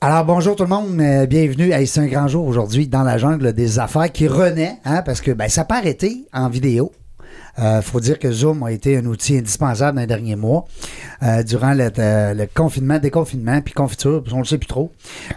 [0.00, 1.72] Alors bonjour tout le monde, euh, bienvenue.
[1.72, 5.20] Hey, c'est un grand jour aujourd'hui dans la jungle des affaires qui renaît, hein, parce
[5.20, 6.92] que ben, ça pas arrêté en vidéo.
[7.58, 10.66] Il faut dire que Zoom a été un outil indispensable dans les derniers mois,
[11.22, 14.92] euh, durant le, euh, le confinement, déconfinement, puis confiture, on ne le sait plus trop.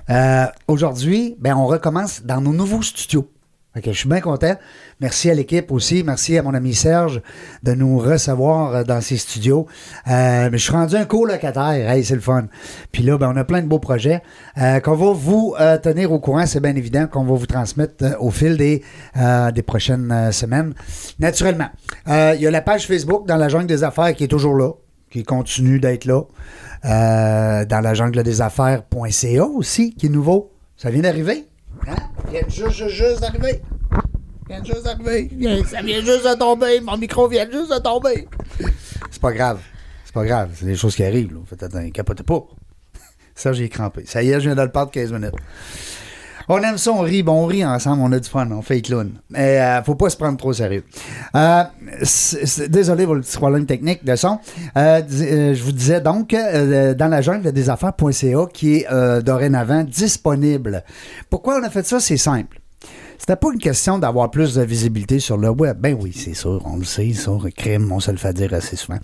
[0.09, 3.29] Euh, aujourd'hui, ben, on recommence dans nos nouveaux studios.
[3.77, 4.55] Ok, je suis bien content.
[4.99, 6.03] Merci à l'équipe aussi.
[6.03, 7.21] Merci à mon ami Serge
[7.61, 9.67] de nous recevoir euh, dans ses studios.
[10.07, 11.87] Euh, mais je suis rendu un colocataire.
[11.87, 12.47] Hey, c'est le fun.
[12.91, 14.23] Puis là, ben, on a plein de beaux projets
[14.57, 16.47] euh, qu'on va vous euh, tenir au courant.
[16.47, 18.81] C'est bien évident qu'on va vous transmettre euh, au fil des,
[19.17, 20.73] euh, des prochaines semaines.
[21.19, 21.69] Naturellement.
[22.07, 24.71] Il y a la page Facebook dans la jungle des affaires qui est toujours là,
[25.11, 26.23] qui continue d'être là.
[26.83, 30.51] Dans la jungle des affaires.ca aussi, qui est nouveau.
[30.75, 31.48] Ça vient d'arriver.
[31.87, 31.95] Hein?
[32.25, 33.61] Il vient juste, juste, d'arriver.
[34.49, 35.63] Il vient juste d'arriver.
[35.65, 36.81] Ça vient juste de tomber.
[36.81, 38.27] Mon micro vient juste de tomber.
[39.11, 39.59] C'est pas grave.
[40.05, 40.51] C'est pas grave.
[40.55, 41.33] C'est des choses qui arrivent.
[41.33, 41.39] Là.
[41.45, 41.91] Faites attention.
[41.91, 42.47] Capotez pas.
[43.35, 44.05] Ça, j'ai crampé.
[44.05, 45.35] Ça y est, je viens de le perdre 15 minutes.
[46.51, 48.75] On aime ça, on rit, bon, on rit ensemble, on a du fun, on fait
[48.75, 49.11] les clowns.
[49.29, 50.83] Mais euh, faut pas se prendre trop sérieux.
[51.35, 51.63] Euh,
[52.69, 54.39] désolé pour le petit problème technique de son.
[54.75, 60.83] Euh, euh, je vous disais donc, dans la jungle des affaires.ca qui est dorénavant disponible.
[61.29, 61.99] Pourquoi on a fait ça?
[61.99, 62.59] C'est simple.
[63.19, 65.77] C'était pas une question d'avoir plus de visibilité sur le web.
[65.79, 68.75] Ben oui, c'est sûr, on le sait, ça, crime, on se le fait dire assez
[68.75, 68.97] souvent.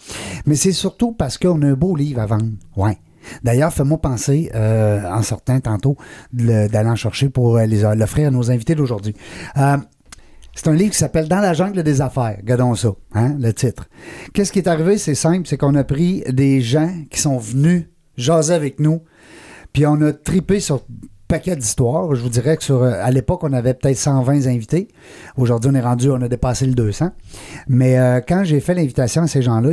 [0.47, 2.49] Mais c'est surtout parce qu'on a un beau livre à vendre.
[2.75, 2.97] Ouais.
[3.43, 5.97] D'ailleurs, fais-moi penser, euh, en sortant tantôt,
[6.31, 9.15] d'aller en chercher pour euh, les- l'offrir à nos invités d'aujourd'hui.
[9.57, 9.77] Euh,
[10.55, 12.37] c'est un livre qui s'appelle Dans la jungle des affaires.
[12.39, 13.87] Regardons ça, hein, le titre.
[14.33, 14.97] Qu'est-ce qui est arrivé?
[14.97, 17.85] C'est simple, c'est qu'on a pris des gens qui sont venus
[18.17, 19.01] jaser avec nous,
[19.73, 20.81] puis on a tripé sur
[21.36, 21.58] paquet.
[21.59, 24.88] Je vous dirais que sur, euh, à l'époque, on avait peut-être 120 invités.
[25.38, 27.11] Aujourd'hui, on est rendu, on a dépassé le 200.
[27.67, 29.72] Mais euh, quand j'ai fait l'invitation à ces gens-là,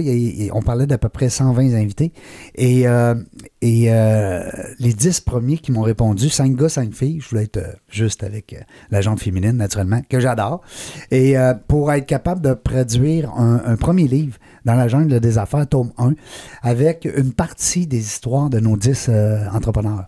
[0.53, 2.13] on parlait d'à peu près 120 invités.
[2.57, 3.15] Et, euh,
[3.63, 8.57] les 10 premiers qui m'ont répondu, 5 gars, 5 filles, je voulais être juste avec
[8.91, 10.63] la jante féminine, naturellement, que j'adore.
[11.11, 11.37] Et
[11.69, 16.15] pour être capable de produire un premier livre dans la jungle des affaires, tome 1,
[16.63, 20.05] avec une partie des histoires de nos 10 euh, entrepreneurs.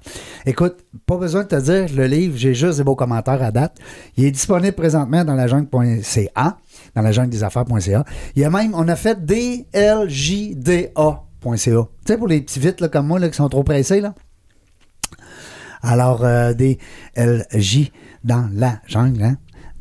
[0.46, 0.76] Écoute,
[1.06, 3.78] pas besoin de te dire le livre, j'ai juste des beaux commentaires à date.
[4.16, 6.58] Il est disponible présentement dans la jungle.ca,
[6.94, 8.04] dans la jungle des affaires.ca.
[8.36, 11.20] Il y a même, on a fait dljda.ca.
[11.44, 11.60] Tu
[12.06, 14.14] sais, pour les petits vites comme moi là, qui sont trop pressés, là.
[15.82, 16.78] Alors, euh, des
[17.16, 17.90] LJ
[18.24, 19.36] dans la jungle, hein?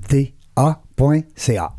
[0.10, 1.72] DA.ca.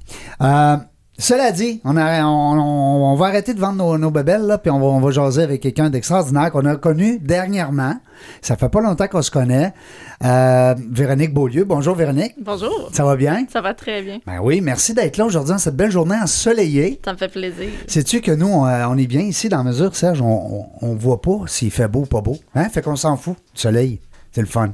[1.17, 4.59] cela dit, on, a- on- on- on va arrêter de vendre nos, nos bebelles, là,
[4.59, 7.95] puis on va, on va jaser avec quelqu'un d'extraordinaire qu'on a connu dernièrement.
[8.43, 9.73] Ça fait pas longtemps qu'on se connaît.
[10.25, 11.65] Euh, Véronique Beaulieu.
[11.65, 12.35] Bonjour, Véronique.
[12.41, 12.91] Bonjour.
[12.93, 13.47] Ça va bien?
[13.53, 14.19] Ça va très bien.
[14.27, 17.01] Ben oui, merci d'être là aujourd'hui en cette belle journée ensoleillée.
[17.05, 17.69] Ça me fait plaisir.
[17.87, 21.21] Sais-tu que nous, on, euh, est bien ici dans la mesure, Serge, on, on, voit
[21.21, 22.37] pas s'il fait beau ou pas beau.
[22.55, 22.69] Hein?
[22.71, 24.01] Fait qu'on s'en fout du soleil.
[24.33, 24.71] C'est le fun.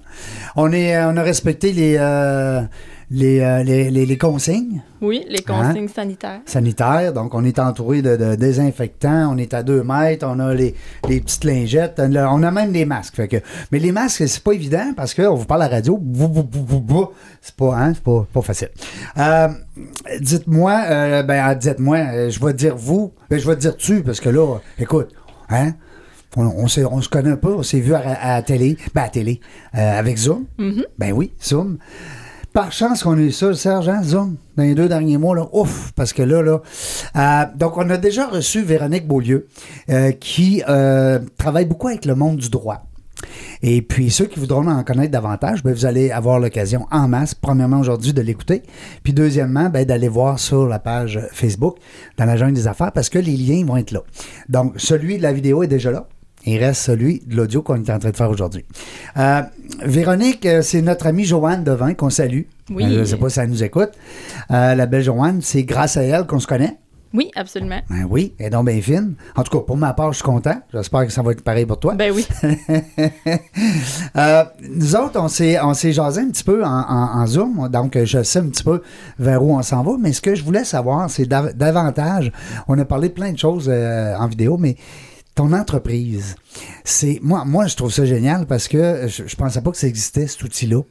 [0.56, 2.62] On, est, euh, on a respecté les, euh,
[3.12, 6.40] les, euh, les, les- les consignes Oui, les consignes sanitaires.
[6.46, 7.12] sanitaires.
[7.12, 9.32] Donc, on est entouré de, de désinfectants.
[9.34, 10.24] On est à deux mètres.
[10.28, 10.74] On a les,
[11.08, 12.00] les petites lingettes.
[12.00, 13.16] On a même des masques.
[13.16, 13.38] Fait que,
[13.72, 16.00] mais les masques, c'est pas évident parce qu'on vous parle à la radio.
[17.42, 18.68] C'est pas, hein, c'est pas, pas facile.
[19.18, 19.48] Euh,
[20.20, 24.02] dites-moi, euh, ben, ah, dites-moi, euh, je vais dire vous, ben, je vais dire tu
[24.02, 25.08] parce que là, écoute,
[25.48, 25.72] hein,
[26.36, 29.02] on, on, s'est- on se connaît pas, on s'est vu à, à la télé, ben
[29.02, 29.40] à la télé,
[29.76, 30.44] euh, avec Zoom.
[30.98, 31.78] Ben oui, Zoom.
[32.52, 35.92] Par chance qu'on eu ça, Serge, hein, Zoom, dans les deux derniers mois, là, ouf,
[35.94, 36.60] parce que là, là.
[37.14, 39.46] euh, donc, on a déjà reçu Véronique Beaulieu,
[39.88, 42.82] euh, qui euh, travaille beaucoup avec le monde du droit.
[43.62, 47.36] Et puis, ceux qui voudront en connaître davantage, ben, vous allez avoir l'occasion en masse,
[47.36, 48.62] premièrement aujourd'hui, de l'écouter.
[49.04, 51.76] Puis, deuxièmement, ben, d'aller voir sur la page Facebook,
[52.16, 54.02] dans la des affaires, parce que les liens vont être là.
[54.48, 56.08] Donc, celui de la vidéo est déjà là.
[56.46, 58.64] Il reste celui de l'audio qu'on est en train de faire aujourd'hui.
[59.16, 59.42] Euh,
[59.84, 62.42] Véronique, euh, c'est notre amie Joanne Devin qu'on salue.
[62.70, 62.84] Oui.
[62.84, 63.90] Euh, je ne sais pas si elle nous écoute.
[64.50, 66.78] Euh, la belle Joanne, c'est grâce à elle qu'on se connaît.
[67.12, 67.80] Oui, absolument.
[67.90, 69.14] Ben oui, elle est donc bien fine.
[69.34, 70.62] En tout cas, pour ma part, je suis content.
[70.72, 71.94] J'espère que ça va être pareil pour toi.
[71.94, 72.26] Ben oui.
[74.16, 77.68] Euh, nous autres, on s'est, on s'est jasé un petit peu en, en- en Zoom,
[77.68, 78.82] donc je sais un petit peu
[79.18, 82.32] vers où on s'en va, mais ce que je voulais savoir, c'est dav- davantage,
[82.68, 84.76] on a parlé de plein de choses euh, en vidéo, mais
[85.40, 86.34] ton entreprise,
[86.84, 89.86] c'est moi, moi je trouve ça génial parce que je, je pensais pas que ça
[89.86, 90.82] existait cet outil-là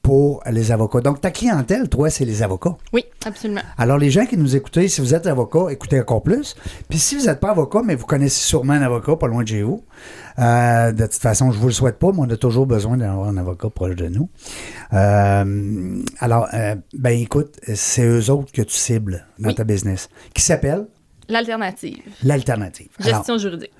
[0.00, 1.00] pour les avocats.
[1.00, 2.76] Donc, ta clientèle, toi, c'est les avocats.
[2.92, 3.62] Oui, absolument.
[3.76, 6.54] Alors, les gens qui nous écoutent, si vous êtes avocat, écoutez encore plus.
[6.88, 9.48] Puis, si vous n'êtes pas avocat, mais vous connaissez sûrement un avocat pas loin de
[9.48, 9.82] chez vous,
[10.38, 12.96] euh, de toute façon, je ne vous le souhaite pas, mais on a toujours besoin
[12.96, 14.30] d'avoir un avocat proche de nous.
[14.92, 20.42] Euh, alors, euh, ben écoute, c'est eux autres que tu cibles dans ta business, qui
[20.42, 20.86] s'appelle
[21.28, 22.02] L'alternative.
[22.22, 22.88] L'alternative.
[23.00, 23.72] Gestion juridique.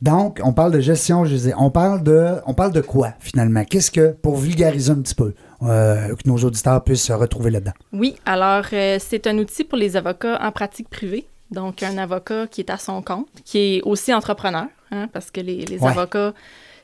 [0.00, 1.54] Donc, on parle de gestion juridique.
[1.58, 3.64] On parle de, on parle de quoi, finalement?
[3.64, 7.72] Qu'est-ce que, pour vulgariser un petit peu, euh, que nos auditeurs puissent se retrouver là-dedans?
[7.92, 11.26] Oui, alors, euh, c'est un outil pour les avocats en pratique privée.
[11.50, 15.40] Donc, un avocat qui est à son compte, qui est aussi entrepreneur, hein, parce que
[15.40, 16.34] les, avocats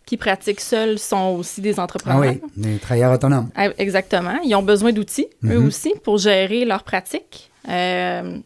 [0.06, 2.22] qui pratiquent seuls sont aussi des entrepreneurs.
[2.22, 3.49] Ah oui, des travailleurs autonomes.
[3.55, 4.38] Ah, exactement.
[4.44, 5.67] Ils ont besoin d'outils, eux mhm.
[5.67, 8.38] aussi, pour gérer leur pratique, euh,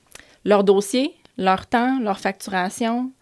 [0.45, 3.13] leur dossier, leur temps, leur facturation.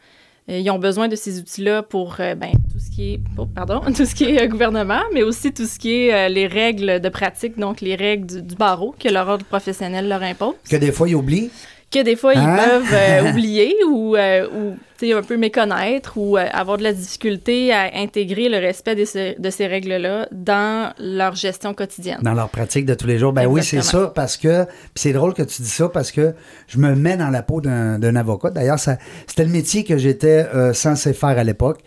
[0.48, 3.20] Euh, ils ont besoin de ces outils-là pour euh, ben, tout ce qui est
[3.54, 7.00] pardon, tout ce qui est euh, gouvernement, mais aussi tout ce qui est les règles
[7.00, 10.54] de pratique, donc les règles du, barreau que leur ordre professionnel leur impose.
[10.68, 11.50] Que des fois ils oublient
[11.90, 12.56] que des fois, ils hein?
[12.56, 18.94] peuvent oublier ou, un peu méconnaître ou avoir de la difficulté à intégrer le respect
[18.94, 22.18] de, de ces règles-là dans leur gestion quotidienne.
[22.22, 23.32] Dans leur pratique de tous les jours.
[23.32, 26.34] Ben oui, c'est ça, parce que, c'est drôle que tu dis ça, parce que
[26.68, 28.50] je me mets dans la peau d'un avocat.
[28.50, 31.80] D'ailleurs, c'était le métier que j'étais censé faire à l'époque.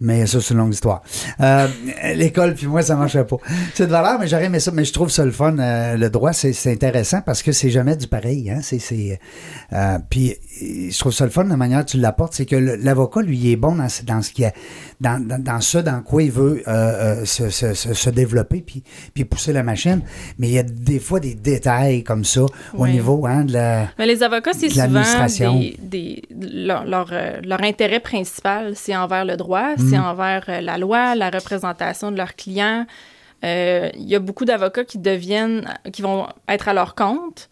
[0.00, 1.02] Mais ça, c'est une longue histoire.
[1.40, 1.68] Euh,
[2.14, 3.36] l'école, puis moi, ça marchait pas.
[3.74, 4.70] C'est de valeur, mais j'aurais aimé ça.
[4.70, 5.56] Mais je trouve ça le fun.
[5.58, 8.50] Euh, le droit, c'est intéressant parce que c'est jamais du pareil.
[8.50, 8.60] Hein?
[8.62, 9.18] C'est,
[9.72, 13.22] euh, puis je trouve ça le fun, la manière dont tu l'apportes, c'est que l'avocat,
[13.22, 14.52] lui, il est bon dans, dans ce qui a,
[15.00, 16.62] dans, dans, dans, ce dans quoi il veut
[17.24, 18.82] se, se, se, développer puis,
[19.14, 20.02] puis pousser la machine.
[20.38, 23.88] Mais il y a des fois des détails comme ça au niveau hein, de la
[23.98, 27.10] Mais les avocats, c'est souvent des, des, leur, leur,
[27.44, 30.04] leur intérêt principal, c'est envers le droit, c'est mm.
[30.04, 32.86] envers euh, la loi, la représentation de leurs clients.
[33.44, 37.48] Euh, il y a beaucoup d'avocats qui deviennent, qui vont être à leur compte,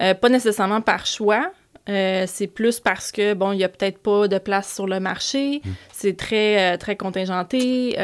[0.00, 1.50] euh, pas nécessairement par choix.
[1.86, 5.60] C'est plus parce que, bon, il n'y a peut-être pas de place sur le marché.
[5.64, 5.70] Mm.
[5.92, 7.96] C'est très, très contingenté.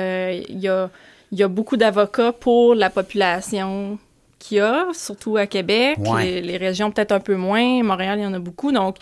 [0.49, 0.91] Il y, a,
[1.33, 3.99] y a beaucoup d'avocats pour la population
[4.39, 5.99] qu'il y a, surtout à Québec.
[6.19, 7.83] Les, les, régions, peut-être un peu moins.
[7.83, 8.73] Montréal, il y en a beaucoup.
[8.73, 8.97] Donc,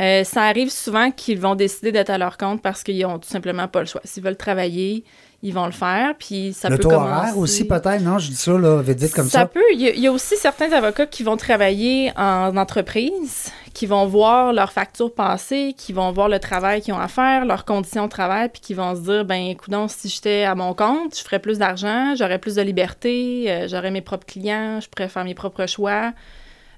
[0.00, 3.28] euh, ça arrive souvent qu'ils vont décider d'être à leur compte parce qu'ils ont tout
[3.28, 4.00] simplement pas le choix.
[4.04, 5.04] S'ils veulent travailler,
[5.42, 8.18] ils vont le faire, puis ça le peut taux horaire aussi peut-être, non?
[8.18, 9.40] Je dis ça, là, vite comme ça.
[9.40, 9.62] Ça peut.
[9.74, 14.70] Il y, a, aussi certains avocats qui vont travailler en entreprise, qui vont voir leurs
[14.70, 18.48] factures passer, qui vont voir le travail qu'ils ont à faire, leurs conditions de travail,
[18.48, 21.58] puis qui vont se dire, ben écoute, si j'étais à mon compte, je ferais plus
[21.58, 25.66] d'argent, j'aurais plus de liberté, euh, j'aurais mes propres clients, je pourrais faire mes propres
[25.66, 26.12] choix.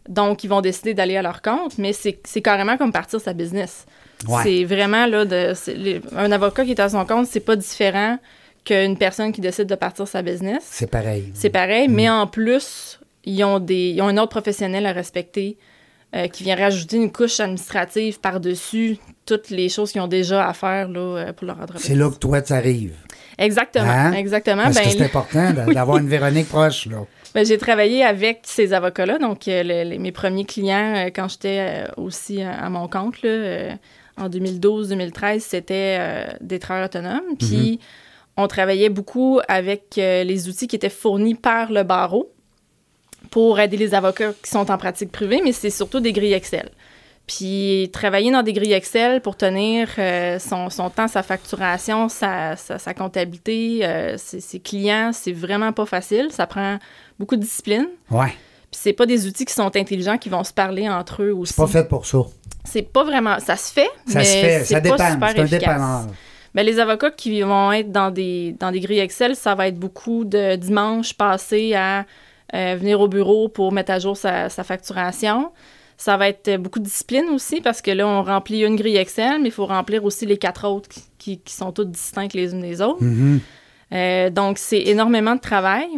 [0.09, 3.85] Donc, ils vont décider d'aller à leur compte, mais c'est carrément comme partir sa business.
[4.43, 5.53] C'est vraiment, là, de,
[6.17, 8.19] un avocat qui est à son compte, c'est pas différent
[8.65, 10.67] qu'une personne qui décide de partir sa business.
[10.71, 11.31] C'est pareil.
[11.35, 12.13] C'est pareil, mais mm.
[12.13, 15.59] en plus, ils ont, des, ils ont un autre professionnel à respecter
[16.15, 20.53] euh, qui vient rajouter une couche administrative par-dessus toutes les choses qu'ils ont déjà à
[20.53, 21.85] faire là, euh, pour leur entreprise.
[21.85, 22.95] C'est là que toi, tu arrives.
[23.39, 24.13] Exactement, hein?
[24.13, 24.63] exactement.
[24.63, 26.99] Parce que ben, c'est important d'avoir une Véronique proche, là.
[27.35, 32.41] Ben, j'ai travaillé avec ces avocats-là, donc euh, mes premiers clients euh, quand j'étais aussi
[32.41, 33.17] à, mon compte,
[34.17, 37.37] en 2012-2013, c'était des travailleurs autonomes.
[37.39, 37.79] Puis mhm.
[38.39, 42.33] on travaillait beaucoup avec les outils qui étaient fournis par le barreau
[43.31, 46.71] pour aider les avocats qui sont en pratique privée, mais c'est surtout des grilles Excel.
[47.27, 49.89] Puis travailler dans des grilles Excel pour tenir
[50.39, 52.57] son, temps, sa facturation, sa,
[52.97, 56.29] comptabilité, ses, clients, c'est vraiment pas facile.
[56.31, 56.79] Ça prend
[57.19, 57.89] beaucoup de discipline.
[58.11, 58.33] Ouais.
[58.71, 61.53] Puis c'est pas des outils qui sont intelligents qui vont se parler entre eux aussi.
[61.53, 62.19] C'est pas fait pour ça.
[62.65, 63.39] C'est pas vraiment.
[63.41, 64.65] Ça se fait, ça mais se fait.
[64.65, 64.97] ça dépend.
[64.97, 66.07] C'est un dépendant.
[66.55, 69.79] Ben, les avocats qui vont être dans des, dans des grilles Excel, ça va être
[69.79, 72.07] beaucoup de dimanches passés à
[72.55, 75.53] euh, venir au bureau pour mettre à jour sa, facturation.
[75.97, 79.41] Ça va être beaucoup de discipline aussi parce que là, on remplit une grille Excel,
[79.41, 82.61] mais il faut remplir aussi les quatre autres qui, qui sont toutes distinctes les unes
[82.61, 83.03] des autres.
[83.03, 83.39] Mm-hmm.
[83.93, 85.89] Euh, donc, c'est énormément de travail.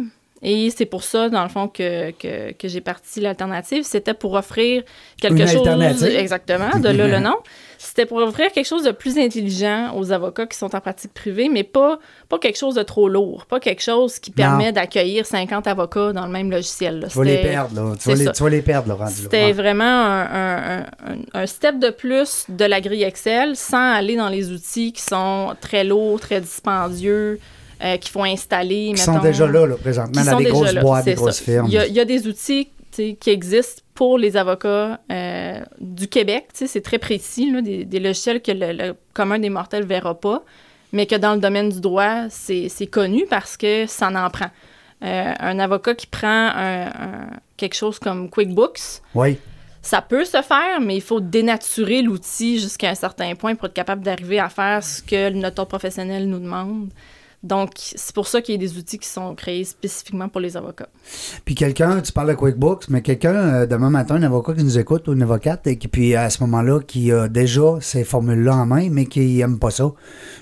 [0.41, 3.83] Et c'est pour ça, dans le fond, que, que, que j'ai parti l'alternative.
[3.83, 4.83] C'était pour offrir
[5.19, 6.03] quelque chose.
[6.03, 7.35] Exactement, de là le nom.
[7.77, 11.47] C'était pour offrir quelque chose de plus intelligent aux avocats qui sont en pratique privée,
[11.47, 13.45] mais pas, pas quelque chose de trop lourd.
[13.45, 17.07] Pas quelque chose qui permet d'accueillir 50 avocats dans le même logiciel.
[17.09, 17.95] Tu vas les perdre, là.
[17.97, 19.07] Tu, vas les, tu vas les, perdre, Laurent.
[19.07, 20.85] C'était vraiment un, un,
[21.33, 25.55] un, step de plus de la grille Excel sans aller dans les outils qui sont
[25.61, 27.39] très lourds, très dispendieux.
[27.81, 28.91] Euh, qu'il faut installer.
[28.93, 31.67] Qui sont déjà là, là présentement, dans des grosses boîtes, des grosses firmes.
[31.69, 36.47] Il y, a, des outils qui existent pour les avocats euh, du Québec.
[36.53, 40.43] C'est très précis, là, des, logiciels que le, commun des mortels ne verra pas,
[40.91, 44.51] mais que dans le domaine du droit, c'est connu parce que ça en prend.
[45.01, 46.51] un avocat qui prend
[47.55, 49.01] quelque chose comme QuickBooks.
[49.15, 49.37] Oui.
[49.81, 53.73] Ça peut se faire, mais il faut dénaturer l'outil jusqu'à un certain point pour être
[53.73, 56.89] capable d'arriver à faire ce que le notaire professionnel nous demande.
[57.41, 60.57] Donc, c'est pour ça qu'il y a des outils qui sont créés spécifiquement pour les
[60.57, 60.89] avocats.
[61.45, 64.77] Puis quelqu'un, tu parles de QuickBooks, mais quelqu'un, euh, demain matin, un avocat qui nous
[64.77, 68.55] écoute ou une avocate, et qui, puis à ce moment-là, qui a déjà ces formules-là
[68.55, 69.91] en main, mais qui n'aime pas ça,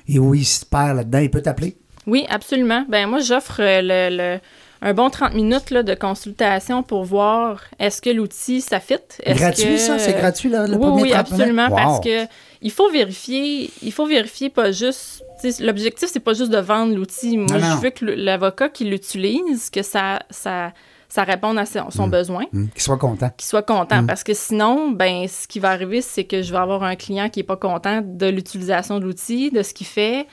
[0.08, 1.77] et où il se perd là-dedans, il peut t'appeler?
[2.08, 2.86] Oui, absolument.
[2.89, 4.39] Ben moi, j'offre euh, le
[4.82, 8.96] un bon 30 minutes là, de consultation pour voir est-ce que l'outil, ça fit?
[9.25, 9.98] Gratuit, ça?
[10.00, 12.25] C'est gratuit, là, le oui, premier Oui, absolument, parce que
[12.62, 15.24] il faut vérifier, il faut vérifier pas juste...
[15.60, 17.38] L'objectif, c'est pas juste de vendre l'outil.
[17.38, 20.20] Moi, je veux que l'avocat qui l'utilise, que ça...
[20.29, 20.74] ça
[21.10, 22.12] ça réponde à son, mm.
[22.12, 22.44] besoin.
[22.51, 22.67] Mm.
[22.67, 23.29] Qu'il soit content.
[23.38, 24.01] Qu'il soit content.
[24.01, 24.08] Mm.
[24.08, 27.29] Parce que sinon, ben, ce qui va arriver, c'est que je vais avoir un client
[27.29, 30.27] qui n'est pas content de l'utilisation de l'outil, de ce qu'il fait,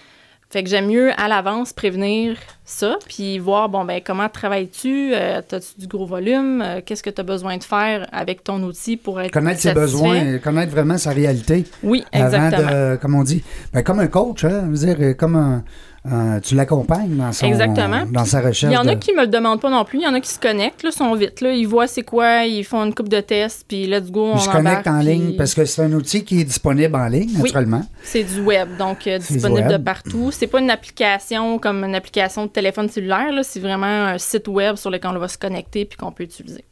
[0.55, 5.13] fait que j'aime mieux à l'avance prévenir ça, puis voir, bon, ben comment travailles-tu?
[5.13, 6.63] Euh, As-tu du gros volume?
[6.63, 9.75] Euh, qu'est-ce que tu as besoin de faire avec ton outil pour être Connaître ses
[9.75, 11.65] besoins, connaître vraiment sa réalité.
[11.83, 12.69] Oui, exactement.
[12.69, 13.43] Avant de, comme on dit,
[13.73, 15.65] ben, comme un coach, hein, dire, comme un
[16.13, 18.71] euh, tu l'accompagnes dans, son, dans sa recherche.
[18.71, 20.01] Il y en a qui me le demandent pas non plus.
[20.01, 21.41] Il y en a qui se connectent, là, sont vite.
[21.41, 21.53] Là.
[21.53, 24.43] Ils voient c'est quoi, ils font une coupe de tests, puis let's go, on Ils
[24.43, 27.83] se connectent en ligne parce que c'est un outil qui est disponible en ligne, naturellement.
[28.03, 30.31] c'est du web, donc euh, disponible de partout.
[30.31, 33.33] C'est pas une application comme une application de téléphone cellulaire.
[33.43, 36.65] C'est vraiment un site web sur lequel on va se connecter puis qu'on peut utiliser.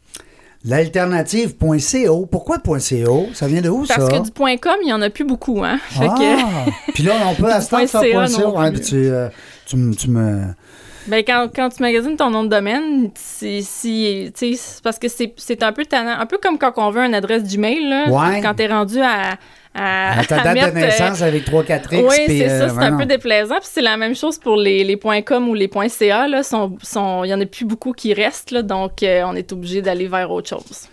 [0.64, 2.26] L'alternative.co.
[2.26, 2.80] Pourquoi .co?
[3.34, 3.96] Ça vient de où, ça?
[3.96, 5.78] Parce que du .com, il n'y en a plus beaucoup, hein?
[6.00, 6.66] ah!
[6.94, 8.58] Puis là, on peut à ce temps faire .co.
[8.58, 9.28] Hein, tu, euh,
[9.66, 10.42] tu, tu, me...
[11.08, 14.32] Ben, quand, quand, tu magasines ton nom de domaine, c'est si,
[14.84, 16.18] parce que c'est un peu tannant.
[16.18, 18.40] Un peu comme quand on veut une adresse Gmail, là, ouais.
[18.40, 19.36] quand tu es rendu à
[19.74, 22.02] à, ta date de naissance avec 3-4 X.
[22.08, 23.56] Oui, c'est ça, euh, c'est un peu déplaisant.
[23.56, 26.26] Puis c'est la même chose pour les, les .com ou les .ca.
[26.26, 29.52] Il sont, sont, y en a plus beaucoup qui restent, là, donc euh, on est
[29.52, 30.88] obligé d'aller vers autre chose.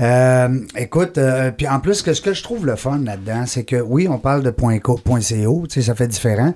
[0.00, 1.18] Euh, écoute,
[1.56, 4.08] puis en plus, ce que, ce que je trouve le fun là-dedans, c'est que oui,
[4.08, 5.20] on parle de .co, .co
[5.68, 6.54] ça fait différent.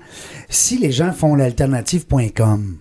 [0.49, 2.79] Si les gens font l'alternative .com,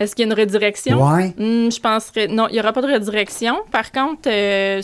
[0.00, 0.98] est-ce qu'il y a une redirection?
[0.98, 1.28] Oui.
[1.36, 2.26] Hmm, je penserais.
[2.26, 3.56] Non, il n'y aura pas de redirection.
[3.70, 4.80] Par contre, euh,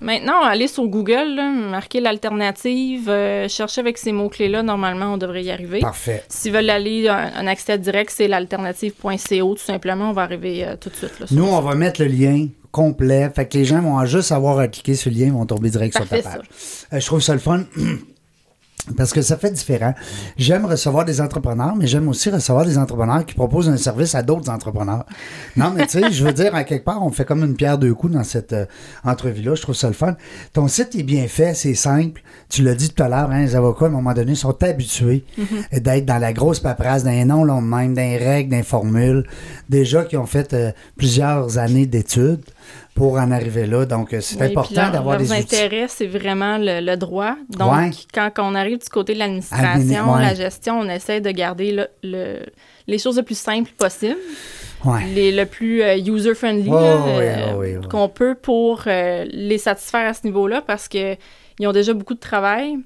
[0.00, 1.40] maintenant, aller sur Google,
[1.70, 5.80] marquer l'alternative, euh, chercher avec ces mots-clés-là, normalement, on devrait y arriver.
[5.80, 6.24] Parfait.
[6.28, 10.10] S'ils veulent aller un, accès direct, c'est l'alternative.co, tout simplement.
[10.10, 11.18] On va arriver euh, tout de suite.
[11.20, 13.30] Là, Nous, on va mettre le lien complet.
[13.34, 15.70] Fait que les gens vont juste avoir à cliquer sur le lien, ils vont tomber
[15.70, 16.42] direct sur ta page.
[16.92, 17.64] je trouve ça le fun.
[18.96, 19.94] Parce que ça fait différent.
[20.36, 24.22] J'aime recevoir des entrepreneurs, mais j'aime aussi recevoir des entrepreneurs qui proposent un service à
[24.22, 25.04] d'autres entrepreneurs.
[25.56, 27.78] Non, mais tu sais, je veux dire, à quelque part, on fait comme une pierre
[27.78, 28.66] deux coups dans cette euh,
[29.04, 29.54] entrevue-là.
[29.54, 30.16] Je trouve ça le fun.
[30.52, 32.22] Ton site est bien fait, c'est simple.
[32.48, 35.24] Tu l'as dit tout à l'heure, hein, les avocats, à un moment donné, sont habitués
[35.38, 35.80] mm-hmm.
[35.80, 39.24] d'être dans la grosse paperasse, d'un nom long de même, d'un règles, d'un formules.
[39.68, 42.42] Déjà qui ont fait euh, plusieurs années d'études
[42.94, 43.86] pour en arriver là.
[43.86, 45.40] Donc, euh, c'est important d'avoir des outils.
[45.40, 47.36] intérêt, c'est vraiment le, droit.
[47.48, 52.40] Donc, quand on arrive du côté de l'administration, la gestion, on essaie de garder le,
[52.86, 54.18] les choses le plus simples possible.
[55.14, 60.88] Les, le plus euh, user-friendly euh, qu'on peut pour les satisfaire à ce niveau-là parce
[60.88, 61.18] qu'ils
[61.62, 62.78] ont déjà beaucoup de travail.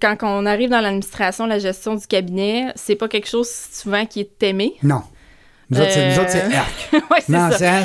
[0.00, 4.20] Quand on arrive dans l'administration, la gestion du cabinet, c'est pas quelque chose souvent qui
[4.20, 4.74] est aimé.
[4.84, 5.02] Non.
[5.72, 7.84] Nous autres, c'est euh, oui, c'est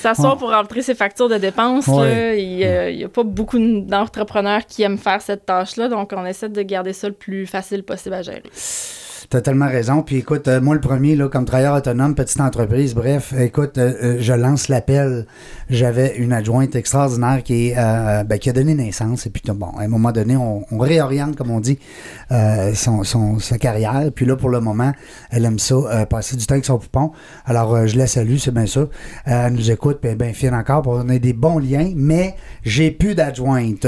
[0.00, 2.56] S'asseoir pour rentrer ses factures de dépenses, il
[2.96, 6.92] n'y a, pas beaucoup d'entrepreneurs qui aiment faire cette tâche-là, donc on essaie de garder
[6.92, 8.42] ça le plus facile possible à gérer.
[9.32, 10.02] Tu as tellement raison.
[10.02, 13.94] Puis écoute, euh, moi, le premier, là, comme travailleur autonome, petite entreprise, bref, écoute, euh,
[14.02, 15.26] euh, je lance l'appel.
[15.70, 17.74] J'avais une adjointe extraordinaire qui, est,
[18.26, 19.24] ben, qui a donné naissance.
[19.24, 21.78] Et puis, bon, à un moment donné, on, réoriente, comme on dit,
[22.74, 24.10] son, son, sa carrière.
[24.14, 24.92] Puis là, pour le moment,
[25.30, 27.12] elle aime ça, passer du temps avec son poupon.
[27.46, 28.86] Alors, je la salue, c'est bien ça.
[29.24, 30.86] elle nous écoute, puis bien fine encore.
[30.86, 32.34] On a des bons liens, mais
[32.64, 33.86] j'ai plus d'adjointe.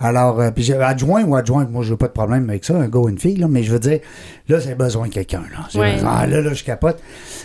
[0.00, 3.08] Alors, puis adjoint ou adjointe, moi, je n'ai pas de problème avec ça, un go,
[3.08, 4.00] une fille, là, mais je veux dire,
[4.52, 5.42] là, c'est besoin de quelqu'un.
[5.52, 5.68] Là.
[6.06, 7.00] ah, là, là, je capote.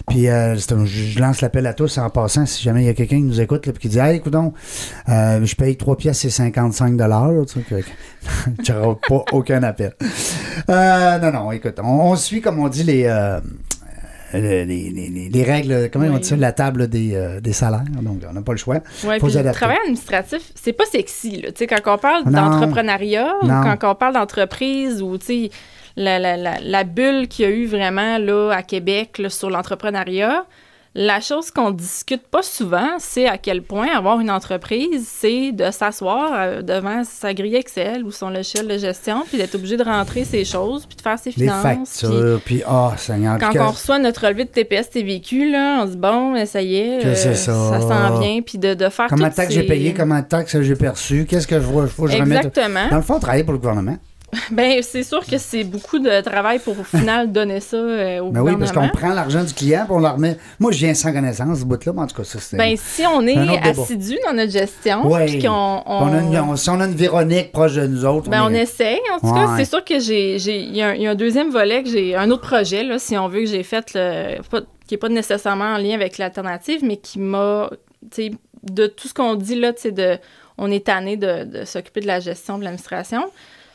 [0.07, 3.17] Puis euh, je lance l'appel à tous en passant, si jamais il y a quelqu'un
[3.17, 6.97] qui nous écoute et qui dit Hey, écoute euh, je paye 3 pièces et 55
[8.63, 9.93] tu n'auras pas aucun appel.
[10.69, 13.37] Euh, non, non, écoute, on, suit, comme on dit, les.
[14.33, 17.85] Les, les, les, règles, comment on dit ça, la table des, des salaires.
[18.01, 18.79] Donc, on n'a pas le choix.
[19.05, 21.43] Oui, puis le travail administratif, c'est pas sexy.
[21.43, 21.51] Là.
[21.57, 25.17] Quand on parle d'entrepreneuriat, quand on parle d'entreprise, ou
[25.97, 30.45] la, la, la, bulle qu'il y a eu vraiment là, à Québec sur l'entrepreneuriat,
[30.93, 35.69] La chose qu'on discute pas souvent, c'est à quel point avoir une entreprise, c'est de
[35.71, 39.83] s'asseoir euh, devant sa grille Excel ou son logiciel de gestion, puis d'être obligé de
[39.83, 41.63] rentrer ses choses, puis de faire ses finances.
[41.63, 43.37] Les factures, puis, oh, Seigneur.
[43.39, 46.61] Quand on reçoit notre relevé de TPS TVQ, là, on se dit, bon, ben, ça
[46.61, 49.63] y est, euh, ça, ça s'en vient, puis de, de, faire Comment de taxes j'ai
[49.63, 52.45] payé, comment de taxes j'ai perçu, qu'est-ce que je vois, faut que je remette.
[52.45, 52.89] Exactement.
[52.89, 53.97] Dans le fond, travailler pour le gouvernement.
[54.51, 58.31] Ben, c'est sûr que c'est beaucoup de travail pour au final donner ça euh, au
[58.31, 60.37] ben oui, parce qu'on prend l'argent du client et on le remet.
[60.59, 62.57] Moi, je viens sans connaissance, ce bout-là, mais en tout cas, ça, c'est.
[62.57, 65.81] Ben, si on est assidu dans notre gestion, puis qu'on.
[65.85, 66.55] On...
[66.55, 68.29] si on a une Véronique proche de nous autres.
[68.29, 68.99] Ben, on, essaie.
[69.13, 70.35] En tout cas, c'est sûr que j'ai.
[70.35, 73.41] Il y, a un deuxième volet, que j'ai un autre projet, là, si on veut,
[73.41, 74.41] que j'ai fait, le,
[74.87, 77.69] qui n'est pas nécessairement en lien avec l'alternative, mais qui m'a.
[78.63, 80.17] De tout ce qu'on dit là, tu sais, de.
[80.57, 83.29] On est tanné de, de s'occuper de la gestion de l'administration.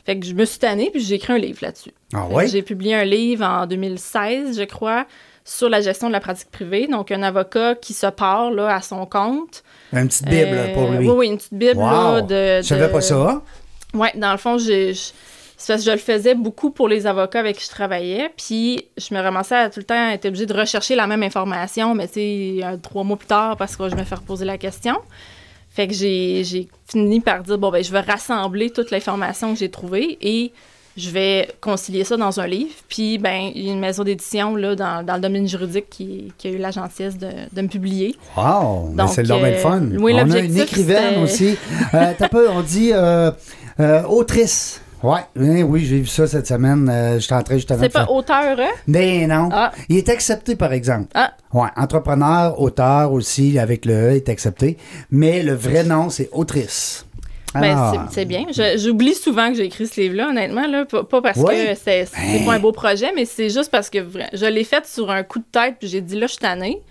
[0.05, 1.93] Fait que je me suis tannée, puis j'ai écrit un livre là-dessus.
[2.13, 2.47] Ah ouais?
[2.47, 5.05] J'ai publié un livre en 2016, je crois,
[5.45, 6.87] sur la gestion de la pratique privée.
[6.87, 9.63] Donc, un avocat qui se part là, à son compte.
[9.93, 11.07] Une petite Bible pour lui.
[11.07, 11.79] Oui, oui, une petite Bible.
[11.79, 13.41] Là, de, Je savais pas ça.
[13.93, 14.93] Oui, dans le fond, j'ai.
[14.93, 19.21] Je, je le faisais beaucoup pour les avocats avec qui je travaillais, puis je me
[19.21, 22.79] ramassais à tout le temps être obligée de rechercher la même information, mais tu sais,
[22.81, 24.97] trois mois plus tard, parce que je me fais reposer la question.
[25.73, 29.69] Fait que j'ai fini par dire, bon, ben, je vais rassembler toute l'information que j'ai
[29.69, 30.51] trouvée et
[30.95, 32.75] je vais concilier ça dans un livre.
[32.87, 36.31] Puis, ben, il y a une maison d'édition là, dans, dans, le domaine juridique qui,
[36.37, 38.15] qui, a eu la gentillesse de, de me publier.
[38.37, 38.89] Wow!
[38.93, 39.81] Ben, c'est le domaine fun.
[39.81, 41.57] Euh, oui, on a une écrivaine aussi.
[41.95, 43.31] euh, peu, on dit euh,
[43.79, 44.82] euh, autrice.
[45.03, 46.87] Ouais, oui, oui j'ai vu ça cette semaine.
[46.89, 47.79] Euh, je suis en train justement.
[47.81, 48.71] C'est pas auteur, hein?
[48.87, 49.49] Ben non.
[49.51, 49.71] Ah.
[49.89, 51.09] Il est accepté, par exemple.
[51.13, 51.33] Ah.
[51.51, 54.77] Ouais, entrepreneur, auteur aussi, avec le E est accepté.
[55.11, 57.05] Mais le vrai nom, c'est autrice.
[57.53, 58.07] Ben, ah.
[58.11, 58.45] c'est bien.
[58.77, 60.67] J'oublie souvent que j'ai écrit ce livre-là, honnêtement.
[60.67, 60.85] Là.
[60.85, 62.45] Pas, parce que c'est ben.
[62.45, 63.99] pas un beau projet, mais c'est juste parce que
[64.31, 66.81] je l'ai fait sur un coup de tête, puis j'ai dit là, je suis tannée.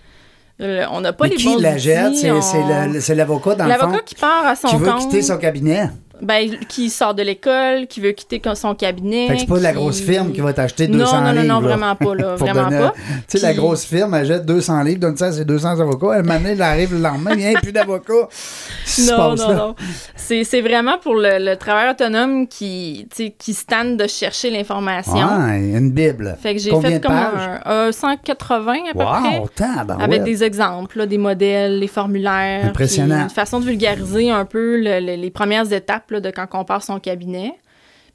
[0.60, 2.14] Euh, on n'a pas les qui la jette?
[2.14, 3.78] C'est l'avocat, dans le fond.
[3.78, 4.84] L'avocat qui part à son qui compte.
[4.84, 5.88] Veut quitter son cabinet.
[6.22, 9.26] Ben, qui sort de l'école, qui veut quitter son cabinet.
[9.26, 11.44] Fait que c'est pas la grosse firme qui va t'acheter 200 non, non, livres.
[11.44, 12.34] Non, non, vraiment pas, là.
[12.36, 12.94] vraiment pas.
[13.28, 16.18] Tu sais, la grosse firme, elle jette 200 livres, donne ça à ses 200 avocats.
[16.18, 18.12] Elle m'amène, elle arrive le lendemain, il n'y a plus d'avocats.
[19.08, 19.74] non, non, non.
[20.14, 25.14] C'est vraiment pour le, le travailleur autonome qui, qui se tente de chercher l'information.
[25.14, 26.36] Ouais, une Bible.
[26.40, 29.66] Fait que j'ai fait comme un, 180 à peu wow, près.
[30.00, 32.66] avec des exemples, des modèles, les formulaires.
[32.66, 33.24] Impressionnant.
[33.24, 37.54] Une façon de vulgariser un peu les premières étapes de quand on part son cabinet.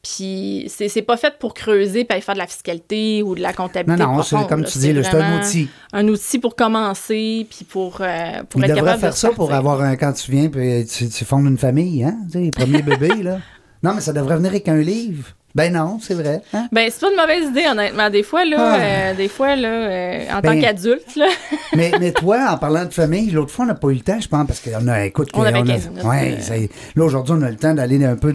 [0.03, 4.03] Puis c'est pas fait pour creuser puis faire de la fiscalité ou de la comptabilité.
[4.03, 5.69] Non, non, c'est comme tu dis, c'est un outil.
[5.91, 9.81] Un outil pour commencer puis pour, euh, pour Il être capable faire ça pour avoir
[9.81, 9.95] un.
[9.95, 12.17] Quand tu viens puis tu, tu fondes une famille, hein?
[12.27, 13.39] Tu sais, les premiers bébés, là.
[13.83, 15.29] Non, mais ça devrait venir avec un livre.
[15.57, 16.43] Ben non, c'est vrai.
[16.53, 16.67] Hein?
[16.71, 18.11] Ben c'est pas une mauvaise idée honnêtement.
[18.11, 18.79] Des fois là, ah.
[18.79, 21.25] euh, des fois là, euh, en tant ben, qu'adulte là.
[21.75, 24.19] mais, mais toi, en parlant de famille, l'autre fois on n'a pas eu le temps,
[24.19, 26.37] je pense, parce qu'on a, écoute, on, avait 15 minutes, ouais,
[26.95, 28.31] là aujourd'hui on a le temps d'aller un peu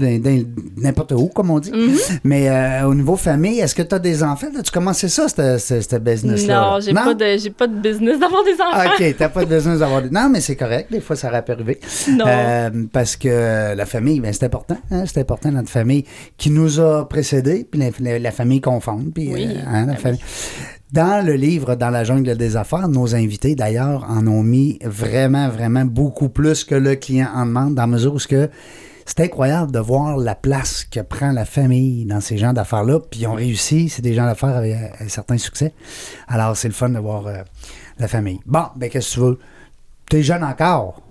[0.77, 1.71] n'importe où, comme on dit.
[1.71, 2.19] Mm-hmm.
[2.25, 4.49] Mais euh, au niveau famille, est-ce que tu as des enfants?
[4.59, 8.55] As-tu commencé ça, ce business là Non, j'ai pas de, pas de business d'avoir des
[8.55, 8.91] enfants.
[8.99, 10.11] Ok, t'as pas de business d'avoir des.
[10.11, 10.91] Non, mais c'est correct.
[10.91, 11.79] Des fois, ça arriver.
[12.11, 12.25] Non.
[12.93, 14.79] parce que la famille, ben c'est important.
[14.91, 16.05] Hein, c'est important notre famille
[16.37, 19.12] qui nous a précédés, puis la, famille confonde.
[19.14, 20.20] Puis, oui, euh, hein, la famille.
[20.92, 25.48] Dans le livre Dans la jungle des affaires, nos invités d'ailleurs en ont mis vraiment,
[25.48, 28.48] vraiment beaucoup plus que le client en demande, dans la mesure où que
[29.05, 33.01] c'est incroyable de voir la place que prend la famille dans ces gens d'affaires-là.
[33.11, 35.75] Puis ils ont réussi, c'est des gens d'affaires avec un certain succès.
[36.29, 37.42] Alors c'est le fun de voir euh,
[37.98, 38.40] la famille.
[38.46, 39.38] Bon, ben qu'est-ce que tu veux?
[40.09, 41.03] Tu es jeune encore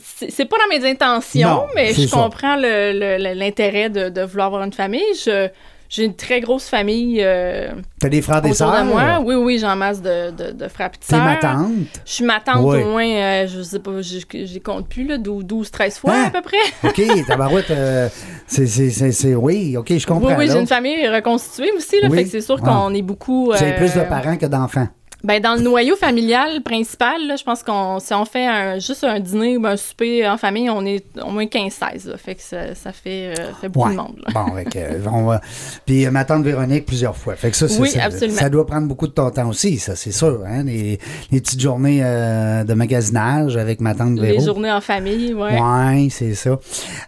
[0.00, 5.02] c'est pas dans mes intentions, mais je comprends l'intérêt de, de, vouloir avoir une famille.
[5.24, 5.48] Je,
[5.88, 7.18] j'ai une très grosse famille.
[7.20, 8.84] Euh, T'as des frères, des sœurs?
[8.84, 9.20] Moi.
[9.24, 11.24] Oui, oui, j'en masse de, de, de frères et sœurs.
[11.24, 11.70] ma tante?
[12.04, 15.70] Je suis ma tante au moins, euh, je sais pas, je compte plus, là, 12,
[15.70, 16.24] 13 fois hein?
[16.26, 16.56] à peu près.
[16.88, 18.08] OK, tabarouette, euh,
[18.46, 20.28] c'est, oui, OK, je comprends.
[20.28, 22.66] Oui, oui, j'ai une famille reconstituée aussi, là, fait que c'est sûr ah.
[22.66, 23.46] qu'on est beaucoup...
[23.46, 24.88] Vous avez plus de parents que d'enfants.
[25.24, 29.04] Ben, dans le noyau familial principal, là, je pense qu'on si on fait un, juste
[29.04, 32.14] un dîner ou un souper en famille, on est au moins 15-16.
[32.18, 34.22] Fait que ça, ça fait, euh, fait, beaucoup de monde.
[34.34, 35.40] Bon, avec, euh, on va...
[35.86, 37.36] Puis euh, ma tante Véronique plusieurs fois.
[37.36, 38.38] Fait que ça, oui, ça, absolument.
[38.38, 40.42] ça doit prendre beaucoup de ton temps aussi, ça, c'est sûr.
[40.46, 40.64] Hein?
[40.64, 40.98] Les,
[41.32, 44.40] les, petites journées de magasinage avec ma tante Véronique.
[44.40, 45.50] Les journées en famille, oui.
[45.58, 46.58] Oui, c'est ça.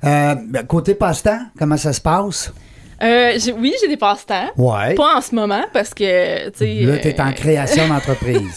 [0.02, 2.50] Ben, côté passe-temps, comment ça se passe?
[3.03, 4.51] Euh, oui, j'ai des passe-temps.
[4.57, 4.95] Ouais.
[4.95, 6.75] Pas en ce moment parce que, tu sais.
[6.83, 8.57] Là, t'es en euh, création d'entreprise.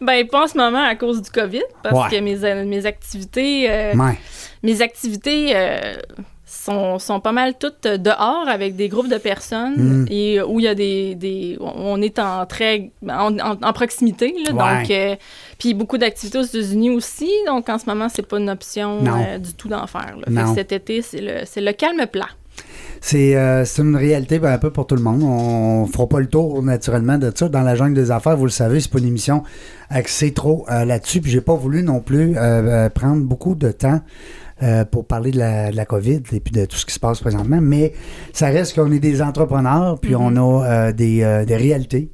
[0.00, 3.70] ben, pas en ce moment à cause du COVID parce que mes, mes activités.
[3.70, 4.18] Euh, ouais.
[4.62, 5.54] Mes activités
[6.46, 10.06] sont, sont pas mal toutes dehors avec des groupes de personnes mm.
[10.10, 14.52] et où il y a des, des, on est en très en, en, proximité là,
[14.52, 15.16] donc euh,
[15.58, 19.38] puis beaucoup d'activités aux États-Unis aussi donc en ce moment c'est pas une option euh,
[19.38, 20.16] du tout d'en faire
[20.54, 22.28] cet été c'est le c'est le calme plat
[23.14, 25.22] euh, c'est une réalité ben, un peu pour tout le monde.
[25.22, 27.48] On fera pas le tour naturellement de ça.
[27.48, 29.42] Dans la jungle des affaires, vous le savez, c'est pas une émission
[29.90, 31.20] axée trop là-dessus.
[31.20, 32.36] Puis j'ai pas voulu non plus
[32.94, 34.00] prendre beaucoup de temps
[34.62, 36.98] euh, pour parler de la, de la, COVID et puis de tout ce qui se
[36.98, 37.58] passe présentement.
[37.60, 37.92] Mais
[38.32, 40.62] ça reste qu'on est des entrepreneurs, puis on mm-hmm.
[40.62, 42.10] a euh, des, euh, des, réalités.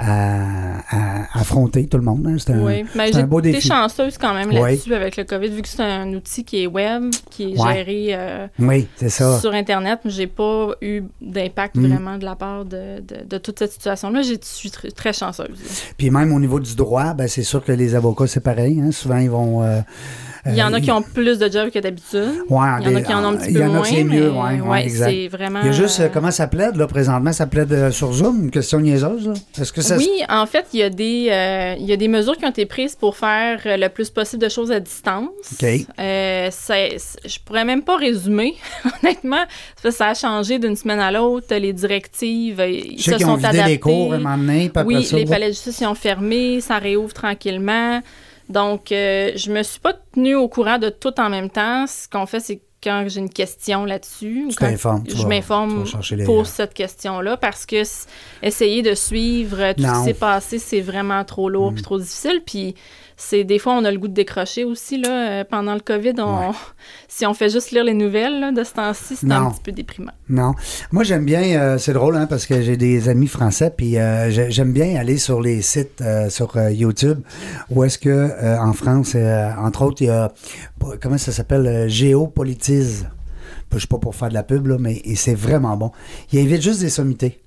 [0.00, 2.24] À, affronter tout le monde.
[2.26, 2.36] Hein.
[2.38, 3.66] C'est un, oui, mais un beau défi.
[3.66, 7.10] chanceuse quand même là-dessus avec le COVID, vu que c'est un outil qui est web,
[7.30, 8.16] qui est géré
[8.60, 9.40] oui, ça.
[9.40, 9.98] sur Internet.
[10.04, 11.86] J'ai pas eu d'impact mm.
[11.86, 14.22] vraiment de la part de, de, de toute cette situation-là.
[14.22, 15.58] Je suis très, chanceuse.
[15.96, 18.80] Puis même au niveau du droit, ben, c'est sûr que les avocats, c'est pareil.
[18.80, 18.92] Hein.
[18.92, 19.64] Souvent, ils vont
[20.46, 22.44] il y en a qui ont plus de jobs que d'habitude.
[22.48, 23.68] il y en a qui en ont un petit peu moins.
[23.68, 24.60] Il y en a qui mieux, oui.
[24.60, 25.60] Ouais, c'est vraiment.
[25.60, 27.32] Il y a juste, euh, comment ça plaide, là, présentement?
[27.32, 29.96] Ça plaide euh, sur Zoom, une question niaiseuse, Est-ce que ça.
[29.96, 32.50] Oui, en fait, il y, a des, euh, il y a des mesures qui ont
[32.50, 35.28] été prises pour faire le plus possible de choses à distance.
[35.52, 35.68] OK.
[35.98, 36.50] Euh,
[37.24, 38.54] je pourrais même pas résumer,
[39.02, 39.44] honnêtement.
[39.88, 41.54] Ça a changé d'une semaine à l'autre.
[41.54, 43.70] Les directives, ils se sont adaptés.
[43.70, 44.14] les cours,
[44.84, 48.00] Oui, les palais de justice ont fermé, ça réouvre tranquillement.
[48.48, 51.86] Donc, euh, je me suis pas tenue au courant de tout en même temps.
[51.86, 55.84] Ce qu'on fait, c'est quand j'ai une question là-dessus, je m'informe
[56.24, 57.82] pour cette question-là parce que
[58.42, 61.82] essayer de suivre tout ce qui s'est passé, c'est vraiment trop lourd et mm.
[61.82, 62.40] trop difficile.
[62.46, 62.74] Puis
[63.20, 66.14] c'est des fois on a le goût de décrocher aussi là euh, pendant le Covid.
[67.08, 70.12] Si on fait juste lire les nouvelles de ce temps-ci c'est un petit peu déprimant.
[70.28, 70.54] Non.
[70.92, 74.30] Moi j'aime bien euh, c'est drôle hein, parce que j'ai des amis français puis euh,
[74.30, 77.18] j'aime bien aller sur les sites sur YouTube
[77.70, 79.16] où est-ce que en France
[79.58, 80.32] entre autres il y a
[81.00, 81.88] comment ça s'appelle?
[81.88, 83.08] Géopolitise
[83.74, 85.90] je sais pas pour faire de la pub là mais c'est vraiment bon
[86.32, 87.40] il invite juste des sommités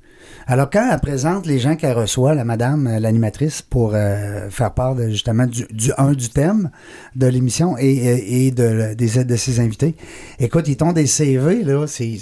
[0.47, 4.73] alors, quand elle présente les gens qu'elle reçoit, la madame, euh, l'animatrice, pour euh, faire
[4.73, 6.71] part de, justement du, du, un, du thème
[7.15, 9.95] de l'émission et, et de, des, de ses invités,
[10.39, 12.17] écoute, ils t'ont des CV, là, c'est.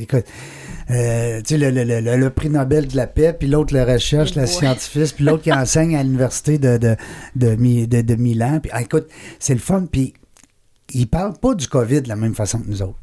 [0.00, 0.24] Écoute.
[0.90, 4.34] Euh, tu sais, le, le, le, prix Nobel de la paix, puis l'autre le recherche,
[4.34, 6.96] la scientifique, puis l'autre qui enseigne à l'université de, de,
[7.36, 8.60] de, de, Milan.
[8.62, 9.06] Puis, ah, écoute,
[9.38, 9.84] c'est le fun.
[9.90, 10.14] Puis,
[10.94, 12.98] ils parlent pas du COVID de la même façon que nous autres.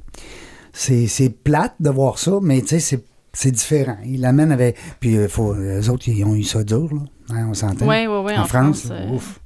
[0.74, 3.04] C'est plate de voir ça, mais tu sais, c'est
[3.36, 3.98] c'est différent.
[4.06, 4.78] Ils l'amènent avec.
[5.00, 7.02] Puis, euh, faut, les autres, ils ont eu ça dur, là.
[7.36, 7.86] Hein, on s'entend.
[7.86, 8.38] Oui, oui, oui.
[8.38, 9.40] En, France, euh, ouf.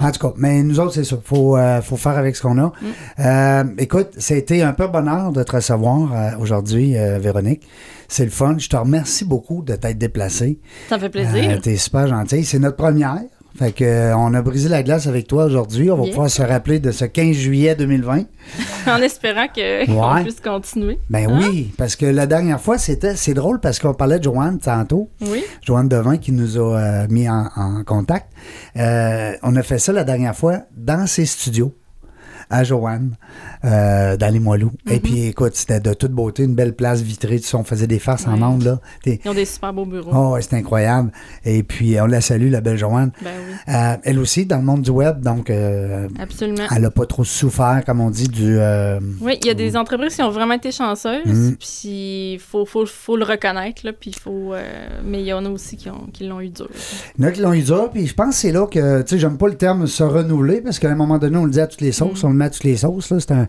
[0.00, 1.16] En tout cas, mais nous autres, c'est ça.
[1.16, 2.72] Il faut, euh, faut faire avec ce qu'on a.
[3.18, 3.74] Mm.
[3.78, 7.66] écoute, ça a été un peu bonheur de te recevoir aujourd'hui, Véronique.
[8.08, 8.56] C'est le fun.
[8.58, 10.60] Je te remercie beaucoup de t'être déplacée.
[10.88, 11.60] Ça fait plaisir.
[11.60, 12.44] T'es super gentil.
[12.44, 13.20] C'est notre première.
[13.56, 15.90] Fait que, euh, on a brisé la glace avec toi aujourd'hui.
[15.90, 18.24] On va pouvoir se rappeler de ce 15 juillet 2020.
[18.86, 20.98] en espérant qu'on puisse continuer.
[21.08, 21.40] Ben hein?
[21.40, 25.08] oui, parce que la dernière fois, c'était c'est drôle parce qu'on parlait de Joanne tantôt.
[25.20, 25.44] Oui.
[25.62, 27.44] Joanne Devin qui nous a euh, mis en,
[27.86, 28.26] contact.
[28.76, 31.72] Euh, on a fait ça la dernière fois dans ses studios
[32.54, 33.16] à Joanne.
[33.64, 34.72] Euh, dans les Moilous.
[34.90, 35.00] Et mhm.
[35.00, 37.40] puis, écoute, c'était de toute beauté, une belle place vitrée.
[37.40, 38.78] Tu sais, on faisait des farces en ondes, là.
[39.06, 40.10] Ils ont des super beaux bureaux.
[40.14, 41.10] Oh, c'était incroyable.
[41.46, 43.10] Et puis, on la salue, la belle Joanne.
[43.22, 43.54] Ben oui.
[43.74, 45.48] Euh, elle aussi, dans le monde du web, donc.
[45.48, 46.64] Euh, Absolument.
[46.76, 48.58] Elle n'a pas trop souffert, comme on dit, du.
[49.22, 51.24] oui, il y a des entreprises qui ont vraiment été chanceuses.
[51.24, 51.56] Mhm.
[51.56, 53.94] Puis, il faut, faut, faut, le reconnaître, là.
[53.94, 54.52] Puis, il faut.
[55.06, 56.68] mais il y en a aussi qui, ont, qui l'ont eu dur.
[57.18, 57.90] Il y en a qui l'ont eu dur.
[57.90, 59.00] Puis, je pense que c'est là que.
[59.00, 61.50] Tu sais, j'aime pas le terme se renouveler, parce qu'à un moment donné, on le
[61.50, 62.22] dit à toutes les sauces.
[62.22, 62.28] Mhm.
[62.28, 63.20] On le met toutes les sauces, là.
[63.20, 63.48] C'est un.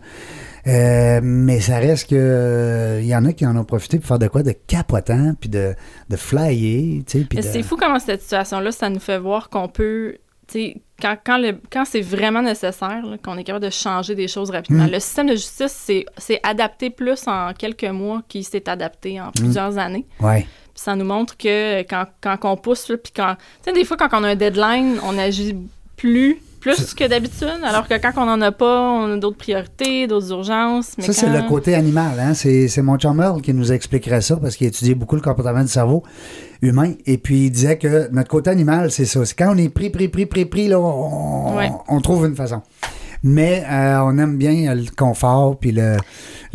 [0.66, 4.08] Euh, mais ça reste que il euh, y en a qui en ont profité pour
[4.08, 5.74] faire de quoi de capotant puis de,
[6.08, 7.02] de flyer.
[7.06, 10.16] C'est fou comment cette situation-là, ça nous fait voir qu'on peut.
[11.02, 14.84] Quand, quand, quand c'est vraiment nécessaire, qu'on est capable de changer des choses rapidement.
[14.84, 14.92] Mm.
[14.92, 19.32] Le système de justice c'est adapté plus en quelques mois qu'il s'est adapté en mm.
[19.32, 20.06] plusieurs années.
[20.20, 20.46] Ouais.
[20.74, 23.34] ça nous montre que quand, quand on pousse, puis quand.
[23.36, 25.56] Tu sais, des fois, quand on a un deadline, on agit
[25.96, 30.06] plus plus que d'habitude, alors que quand on n'en a pas, on a d'autres priorités,
[30.06, 30.94] d'autres urgences.
[30.98, 32.18] ça, c'est le côté animal.
[32.18, 32.34] Hein?
[32.34, 36.02] C'est, mon chum qui nous expliquerait ça parce qu'il étudiait beaucoup le comportement du cerveau
[36.62, 36.94] humain.
[37.06, 39.24] Et puis, il disait que notre côté animal, c'est ça.
[39.24, 42.62] C'est quand on est pris, pris, pris, pris, pris, là, on trouve une façon.
[43.22, 45.96] Mais euh, on aime bien le confort puis le,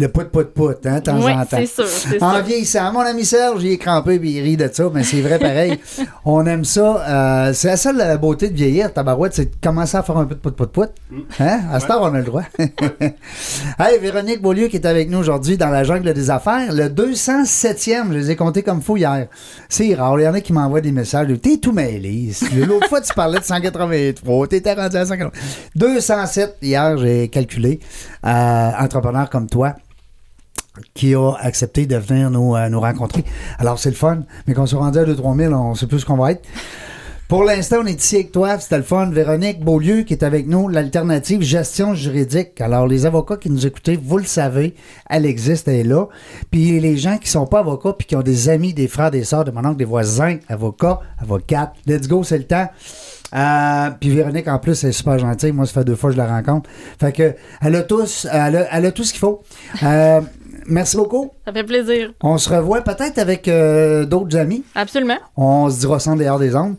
[0.02, 1.58] le pout pout pout, hein, de temps en temps.
[1.58, 4.86] c'est sûr, En vieillissant, mon ami Serge, il est crampé puis il rit de ça,
[4.94, 5.80] mais c'est vrai pareil.
[6.26, 6.82] on aime ça.
[7.08, 10.36] Euh, c'est la seule beauté de vieillir, tabarouette, c'est de commencer à faire un peu
[10.36, 10.90] de pout pout pout.
[11.12, 11.20] Mm.
[11.40, 11.60] Hein?
[11.72, 12.44] À ce temps, on a le droit.
[12.60, 16.74] hey, Véronique Beaulieu qui est avec nous aujourd'hui dans la jungle des affaires.
[16.74, 19.28] Le 207e, je les ai comptés comme fou hier.
[19.70, 20.20] C'est rare.
[20.20, 21.28] Il y en a qui m'envoient des messages.
[21.42, 22.32] T'es tout mêlé.
[22.56, 24.48] L'autre fois, tu parlais de 183.
[24.48, 25.32] T'étais rendu à 183.
[25.76, 27.80] 207 hier, j'ai calculé.
[28.26, 29.76] Euh, entrepreneur comme toi
[30.94, 33.24] qui a accepté de venir nous, nous rencontrer.
[33.60, 36.00] Alors, c'est le fun, mais quand on se rendu à 2-3 000, on sait plus
[36.00, 36.48] ce qu'on va être.
[37.32, 39.10] Pour l'instant, on est ici avec toi, c'était le fun.
[39.10, 42.60] Véronique Beaulieu qui est avec nous, l'alternative gestion juridique.
[42.60, 44.76] Alors, les avocats qui nous écoutez, vous le savez,
[45.10, 46.08] elle existe, elle est là.
[46.52, 49.24] Puis les gens qui sont pas avocats puis qui ont des amis, des frères, des
[49.24, 52.68] sœurs, de mon oncle, des voisins, avocats, avocates, let's go, c'est le temps.
[53.34, 55.54] Euh, puis Véronique, en plus, elle est super gentille.
[55.54, 56.70] Moi, ça fait deux fois que je la rencontre.
[57.00, 59.42] Fait que, elle a, tous, elle a, tout ce qu'il faut.
[59.84, 60.20] Euh,
[60.68, 61.32] merci beaucoup.
[61.46, 62.14] Ça fait plaisir.
[62.22, 64.64] On se revoit peut-être avec euh, d'autres amis.
[64.76, 65.18] Absolument.
[65.38, 66.76] On se dira ça dehors des ondes.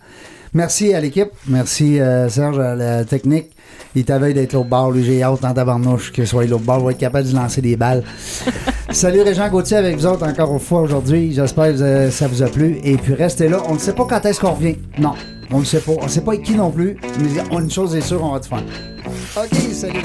[0.55, 1.31] Merci à l'équipe.
[1.49, 3.47] Merci, euh, Serge, à la technique.
[3.95, 4.91] Il t'avait d'être l'autre bord.
[4.91, 6.81] Lui, j'ai hâte en tabarnouche que soit l'autre bord.
[6.81, 8.03] Je vais être capable de lancer des balles.
[8.91, 11.33] Salut Régent Gauthier avec vous autres encore une fois aujourd'hui.
[11.33, 12.79] J'espère que ça vous a plu.
[12.85, 13.63] Et puis restez là.
[13.69, 14.77] On ne sait pas quand est-ce qu'on revient.
[14.99, 15.15] Non,
[15.51, 15.93] on ne sait pas.
[15.99, 16.97] On ne sait pas avec qui non plus.
[17.21, 18.63] Mais une chose est sûre, on va te faire.
[19.37, 20.01] OK, salut